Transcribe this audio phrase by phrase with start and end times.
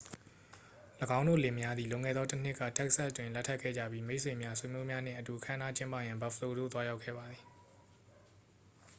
[1.17, 7.41] ၎င်းတို့လင်မယားသည် လွန်ခဲ့သောတစ်နှစ်က texas တွင် လက်ထပ်ခဲ့ကြပြီး မိတ်ဆွေများ ဆွေမျိုးများနှင့်အတူ အခမ်းအနားကျင်းပရန် buffalo သို့ရောက်လာခဲ့ပါသည်